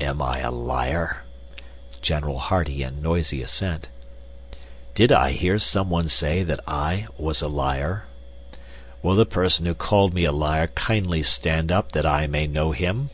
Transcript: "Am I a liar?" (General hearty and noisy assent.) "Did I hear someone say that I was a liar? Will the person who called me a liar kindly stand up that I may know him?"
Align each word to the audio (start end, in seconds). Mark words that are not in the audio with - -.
"Am 0.00 0.22
I 0.22 0.38
a 0.38 0.52
liar?" 0.52 1.24
(General 2.00 2.38
hearty 2.38 2.84
and 2.84 3.02
noisy 3.02 3.42
assent.) 3.42 3.88
"Did 4.94 5.10
I 5.10 5.32
hear 5.32 5.58
someone 5.58 6.06
say 6.06 6.44
that 6.44 6.60
I 6.68 7.08
was 7.18 7.42
a 7.42 7.48
liar? 7.48 8.04
Will 9.02 9.16
the 9.16 9.26
person 9.26 9.66
who 9.66 9.74
called 9.74 10.14
me 10.14 10.22
a 10.22 10.30
liar 10.30 10.68
kindly 10.68 11.24
stand 11.24 11.72
up 11.72 11.90
that 11.90 12.06
I 12.06 12.28
may 12.28 12.46
know 12.46 12.70
him?" 12.70 13.10